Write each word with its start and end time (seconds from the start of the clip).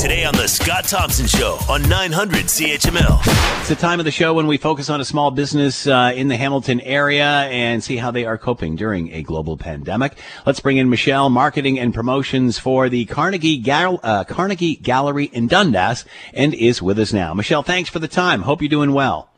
Today 0.00 0.24
on 0.24 0.32
The 0.32 0.48
Scott 0.48 0.84
Thompson 0.84 1.26
Show 1.26 1.58
on 1.68 1.86
900 1.86 2.46
CHML. 2.46 3.20
It's 3.60 3.68
the 3.68 3.74
time 3.74 3.98
of 3.98 4.06
the 4.06 4.10
show 4.10 4.32
when 4.32 4.46
we 4.46 4.56
focus 4.56 4.88
on 4.88 4.98
a 4.98 5.04
small 5.04 5.30
business 5.30 5.86
uh, 5.86 6.12
in 6.14 6.28
the 6.28 6.38
Hamilton 6.38 6.80
area 6.80 7.26
and 7.26 7.84
see 7.84 7.98
how 7.98 8.10
they 8.10 8.24
are 8.24 8.38
coping 8.38 8.76
during 8.76 9.12
a 9.12 9.22
global 9.22 9.58
pandemic. 9.58 10.16
Let's 10.46 10.58
bring 10.60 10.78
in 10.78 10.88
Michelle, 10.88 11.28
marketing 11.28 11.78
and 11.78 11.92
promotions 11.92 12.58
for 12.58 12.88
the 12.88 13.04
Carnegie, 13.04 13.58
Gal- 13.58 14.00
uh, 14.02 14.24
Carnegie 14.24 14.76
Gallery 14.76 15.26
in 15.26 15.48
Dundas, 15.48 16.06
and 16.32 16.54
is 16.54 16.80
with 16.80 16.98
us 16.98 17.12
now. 17.12 17.34
Michelle, 17.34 17.62
thanks 17.62 17.90
for 17.90 17.98
the 17.98 18.08
time. 18.08 18.40
Hope 18.40 18.62
you're 18.62 18.70
doing 18.70 18.94
well. 18.94 19.28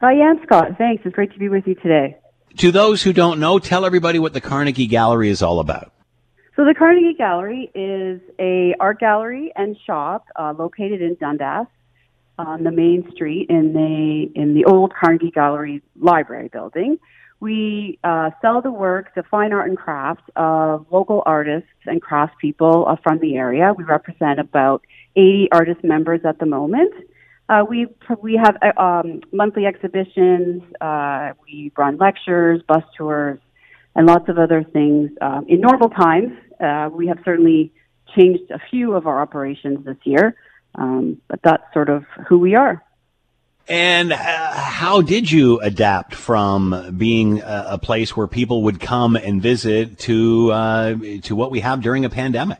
I 0.00 0.12
am, 0.12 0.40
Scott. 0.44 0.78
Thanks. 0.78 1.02
It's 1.04 1.16
great 1.16 1.32
to 1.32 1.38
be 1.40 1.48
with 1.48 1.66
you 1.66 1.74
today. 1.74 2.16
To 2.58 2.70
those 2.70 3.02
who 3.02 3.12
don't 3.12 3.40
know, 3.40 3.58
tell 3.58 3.84
everybody 3.84 4.20
what 4.20 4.34
the 4.34 4.40
Carnegie 4.40 4.86
Gallery 4.86 5.30
is 5.30 5.42
all 5.42 5.58
about. 5.58 5.91
So 6.54 6.66
the 6.66 6.74
Carnegie 6.74 7.14
Gallery 7.14 7.70
is 7.74 8.20
a 8.38 8.74
art 8.78 9.00
gallery 9.00 9.52
and 9.56 9.74
shop 9.86 10.26
uh, 10.36 10.52
located 10.58 11.00
in 11.00 11.14
Dundas 11.14 11.66
on 12.38 12.64
the 12.64 12.70
main 12.70 13.10
street 13.12 13.48
in 13.48 13.72
the 13.72 14.30
in 14.38 14.52
the 14.52 14.66
old 14.66 14.92
Carnegie 14.92 15.30
Gallery 15.30 15.82
Library 15.98 16.48
building. 16.52 16.98
We 17.40 17.98
uh, 18.04 18.30
sell 18.42 18.60
the 18.60 18.70
work, 18.70 19.14
the 19.14 19.22
fine 19.22 19.54
art 19.54 19.68
and 19.68 19.78
craft 19.78 20.30
of 20.36 20.86
local 20.90 21.22
artists 21.24 21.70
and 21.86 22.02
craftspeople 22.02 22.88
uh, 22.88 22.96
from 23.02 23.18
the 23.18 23.36
area. 23.36 23.72
We 23.76 23.84
represent 23.84 24.38
about 24.38 24.84
80 25.16 25.48
artist 25.52 25.82
members 25.82 26.20
at 26.24 26.38
the 26.38 26.46
moment. 26.46 26.92
Uh, 27.48 27.64
we 27.68 27.86
we 28.20 28.34
have 28.34 28.56
uh, 28.60 28.80
um, 28.80 29.22
monthly 29.32 29.64
exhibitions. 29.64 30.62
Uh, 30.82 31.32
we 31.44 31.72
run 31.78 31.96
lectures, 31.96 32.60
bus 32.68 32.84
tours, 32.96 33.38
and 33.94 34.06
lots 34.06 34.28
of 34.28 34.38
other 34.38 34.64
things. 34.64 35.10
Um, 35.20 35.46
in 35.48 35.60
normal 35.60 35.90
times, 35.90 36.32
uh, 36.60 36.90
we 36.92 37.06
have 37.08 37.18
certainly 37.24 37.72
changed 38.16 38.50
a 38.50 38.60
few 38.70 38.94
of 38.94 39.06
our 39.06 39.20
operations 39.20 39.84
this 39.84 39.96
year, 40.04 40.36
um, 40.74 41.20
but 41.28 41.40
that's 41.42 41.64
sort 41.72 41.88
of 41.88 42.04
who 42.28 42.38
we 42.38 42.54
are. 42.54 42.82
And 43.68 44.12
uh, 44.12 44.16
how 44.16 45.02
did 45.02 45.30
you 45.30 45.60
adapt 45.60 46.14
from 46.14 46.96
being 46.96 47.40
a, 47.40 47.66
a, 47.70 47.78
place 47.78 48.16
where 48.16 48.26
people 48.26 48.64
would 48.64 48.80
come 48.80 49.14
and 49.14 49.40
visit 49.40 49.98
to 50.00 50.50
uh, 50.50 50.94
to 51.22 51.36
what 51.36 51.52
we 51.52 51.60
have 51.60 51.80
during 51.80 52.04
a 52.04 52.10
pandemic? 52.10 52.58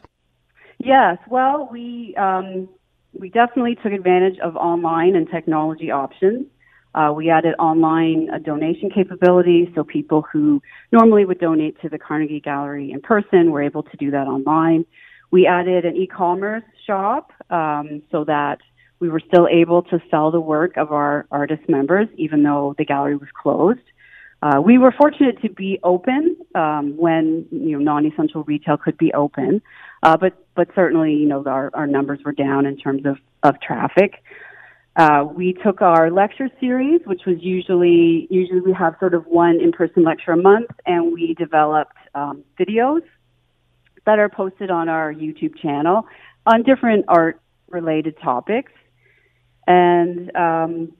Yes, 0.78 1.18
well, 1.28 1.68
we 1.72 2.14
um, 2.16 2.68
we 3.12 3.30
definitely 3.30 3.74
took 3.74 3.92
advantage 3.92 4.38
of 4.38 4.56
online 4.56 5.16
and 5.16 5.28
technology 5.28 5.90
options. 5.90 6.46
Uh, 6.94 7.12
we 7.14 7.30
added 7.30 7.54
online 7.58 8.28
donation 8.44 8.90
capabilities, 8.90 9.68
so 9.74 9.82
people 9.82 10.22
who 10.32 10.60
normally 10.90 11.24
would 11.24 11.38
donate 11.38 11.80
to 11.80 11.88
the 11.88 11.98
Carnegie 11.98 12.40
Gallery 12.40 12.90
in 12.90 13.00
person 13.00 13.50
were 13.50 13.62
able 13.62 13.82
to 13.82 13.96
do 13.96 14.10
that 14.10 14.26
online. 14.26 14.84
We 15.30 15.46
added 15.46 15.86
an 15.86 15.96
e-commerce 15.96 16.64
shop 16.86 17.32
um, 17.48 18.02
so 18.10 18.24
that 18.24 18.58
we 19.00 19.08
were 19.08 19.20
still 19.20 19.48
able 19.48 19.82
to 19.84 20.00
sell 20.10 20.30
the 20.30 20.40
work 20.40 20.76
of 20.76 20.92
our 20.92 21.26
artist 21.30 21.68
members, 21.68 22.08
even 22.16 22.42
though 22.42 22.74
the 22.76 22.84
gallery 22.84 23.16
was 23.16 23.28
closed. 23.42 23.80
Uh, 24.42 24.60
we 24.60 24.76
were 24.76 24.92
fortunate 24.92 25.40
to 25.40 25.48
be 25.48 25.78
open 25.84 26.36
um, 26.54 26.96
when 26.96 27.46
you 27.50 27.78
know 27.78 27.78
non-essential 27.78 28.42
retail 28.44 28.76
could 28.76 28.98
be 28.98 29.12
open, 29.14 29.62
uh, 30.02 30.16
but 30.16 30.34
but 30.54 30.68
certainly 30.74 31.14
you 31.14 31.26
know 31.26 31.44
our, 31.46 31.70
our 31.74 31.86
numbers 31.86 32.18
were 32.24 32.32
down 32.32 32.66
in 32.66 32.76
terms 32.76 33.06
of 33.06 33.16
of 33.42 33.60
traffic. 33.60 34.22
Uh, 34.94 35.24
we 35.24 35.54
took 35.54 35.80
our 35.80 36.10
lecture 36.10 36.50
series, 36.60 37.00
which 37.06 37.22
was 37.26 37.36
usually 37.40 38.26
usually 38.28 38.60
we 38.60 38.74
have 38.74 38.94
sort 39.00 39.14
of 39.14 39.26
one 39.26 39.58
in-person 39.58 40.04
lecture 40.04 40.32
a 40.32 40.36
month, 40.36 40.70
and 40.84 41.14
we 41.14 41.34
developed 41.34 41.96
um, 42.14 42.44
videos 42.58 43.00
that 44.04 44.18
are 44.18 44.28
posted 44.28 44.70
on 44.70 44.90
our 44.90 45.12
YouTube 45.12 45.56
channel 45.56 46.06
on 46.44 46.62
different 46.62 47.06
art-related 47.08 48.18
topics, 48.20 48.72
and 49.66 50.34
um, 50.36 50.92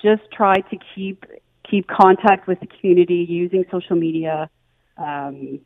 just 0.00 0.22
try 0.32 0.60
to 0.60 0.78
keep 0.94 1.26
keep 1.68 1.86
contact 1.88 2.48
with 2.48 2.58
the 2.60 2.66
community 2.66 3.26
using 3.28 3.66
social 3.70 3.96
media 3.96 4.48
um, 4.96 5.60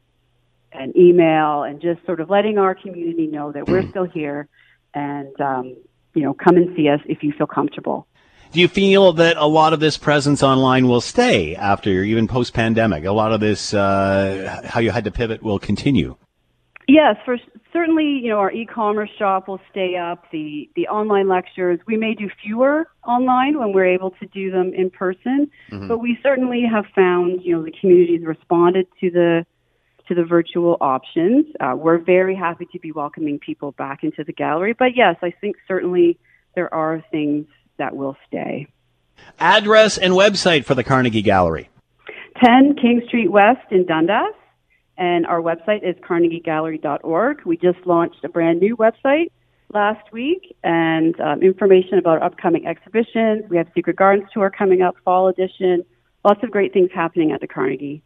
and 0.73 0.97
email, 0.97 1.63
and 1.63 1.81
just 1.81 2.05
sort 2.05 2.21
of 2.21 2.31
letting 2.31 2.59
our 2.59 2.75
community 2.75 3.29
know 3.29 3.53
that 3.53 3.69
we're 3.69 3.89
still 3.91 4.05
here 4.05 4.49
and 4.93 5.41
um, 5.41 5.77
you 6.17 6.23
know, 6.23 6.35
come 6.35 6.57
and 6.57 6.75
see 6.75 6.89
us 6.89 7.01
if 7.07 7.23
you 7.23 7.33
feel 7.33 7.47
comfortable. 7.47 8.07
Do 8.53 8.61
you 8.61 8.69
feel 8.69 9.13
that 9.15 9.37
a 9.37 9.47
lot 9.47 9.73
of 9.73 9.81
this 9.81 9.99
presence 9.99 10.43
online 10.43 10.89
will 10.89 11.01
stay 11.01 11.55
after 11.57 12.03
even 12.03 12.27
post 12.27 12.55
pandemic? 12.55 13.05
A 13.05 13.13
lot 13.13 13.33
of 13.33 13.41
this, 13.41 13.75
uh, 13.75 14.63
how 14.65 14.81
you 14.81 14.91
had 14.91 15.05
to 15.05 15.11
pivot, 15.11 15.43
will 15.43 15.59
continue. 15.59 16.17
Yes, 16.89 17.17
for 17.25 17.37
certainly, 17.73 18.21
you 18.23 18.31
know, 18.31 18.39
our 18.39 18.53
e-commerce 18.53 19.11
shop 19.19 19.49
will 19.49 19.61
stay 19.71 19.97
up. 19.97 20.31
The 20.31 20.71
the 20.77 20.87
online 20.87 21.29
lectures, 21.29 21.81
we 21.87 21.97
may 21.97 22.15
do 22.15 22.31
fewer 22.43 22.89
online 23.05 23.59
when 23.59 23.73
we're 23.73 23.93
able 23.93 24.13
to 24.13 24.27
do 24.27 24.53
them 24.53 24.73
in 24.73 24.91
person, 24.91 25.51
mm-hmm. 25.71 25.89
but 25.89 25.99
we 25.99 26.17
certainly 26.23 26.63
have 26.63 26.85
found, 26.95 27.43
you 27.43 27.57
know, 27.57 27.65
the 27.65 27.73
community's 27.73 28.25
responded 28.25 28.87
to 29.01 29.11
the 29.11 29.45
to 30.09 30.15
the 30.15 30.25
virtual 30.25 30.77
options. 30.81 31.47
Uh, 31.61 31.75
we're 31.77 31.99
very 31.99 32.35
happy 32.35 32.67
to 32.73 32.79
be 32.79 32.93
welcoming 32.93 33.39
people 33.39 33.73
back 33.73 34.03
into 34.03 34.25
the 34.25 34.33
gallery. 34.33 34.73
But 34.73 34.97
yes, 34.97 35.17
I 35.23 35.33
think 35.41 35.57
certainly 35.67 36.19
there 36.55 36.73
are 36.73 37.05
things 37.11 37.47
that 37.79 37.97
will 37.97 38.17
stay. 38.27 38.67
Address 39.39 39.99
and 39.99 40.15
website 40.15 40.65
for 40.65 40.75
the 40.75 40.85
Carnegie 40.85 41.23
Gallery 41.23 41.69
10 42.43 42.77
King 42.81 43.03
Street 43.07 43.31
West 43.31 43.71
in 43.71 43.87
Dundas. 43.87 44.35
And 44.99 45.27
our 45.27 45.43
website 45.43 45.87
is 45.87 45.95
carnegiegallery.org. 45.97 47.43
We 47.45 47.57
just 47.59 47.79
launched 47.85 48.25
a 48.25 48.29
brand 48.29 48.61
new 48.61 48.77
website 48.77 49.31
last 49.73 50.11
week 50.13 50.57
and 50.65 51.19
um, 51.21 51.43
information 51.43 51.99
about 51.99 52.23
upcoming 52.23 52.67
exhibitions. 52.67 53.45
We 53.51 53.59
have 53.59 53.67
Secret 53.75 53.97
Gardens 53.97 54.29
Tour 54.33 54.51
coming 54.51 54.81
up, 54.81 54.95
fall 55.05 55.29
edition. 55.29 55.85
Lots 56.25 56.43
of 56.43 56.51
great 56.51 56.73
things 56.73 56.91
happening 56.95 57.33
at 57.33 57.41
the 57.41 57.47
Carnegie. 57.47 58.03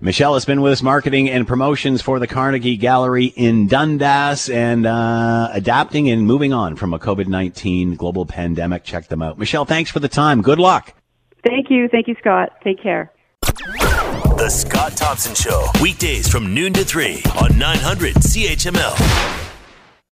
Michelle 0.00 0.34
has 0.34 0.44
been 0.44 0.60
with 0.60 0.72
us 0.72 0.82
marketing 0.82 1.30
and 1.30 1.46
promotions 1.46 2.02
for 2.02 2.18
the 2.18 2.26
Carnegie 2.26 2.76
Gallery 2.76 3.26
in 3.26 3.66
Dundas 3.66 4.50
and 4.50 4.86
uh, 4.86 5.48
adapting 5.52 6.10
and 6.10 6.26
moving 6.26 6.52
on 6.52 6.76
from 6.76 6.92
a 6.92 6.98
COVID 6.98 7.26
19 7.28 7.96
global 7.96 8.26
pandemic. 8.26 8.84
Check 8.84 9.08
them 9.08 9.22
out. 9.22 9.38
Michelle, 9.38 9.64
thanks 9.64 9.90
for 9.90 10.00
the 10.00 10.08
time. 10.08 10.42
Good 10.42 10.58
luck. 10.58 10.92
Thank 11.46 11.70
you. 11.70 11.88
Thank 11.88 12.08
you, 12.08 12.16
Scott. 12.18 12.52
Take 12.62 12.82
care. 12.82 13.12
The 14.36 14.50
Scott 14.50 14.96
Thompson 14.96 15.34
Show, 15.34 15.66
weekdays 15.80 16.28
from 16.28 16.52
noon 16.54 16.72
to 16.74 16.84
3 16.84 17.22
on 17.40 17.58
900 17.58 18.14
CHML. 18.16 19.45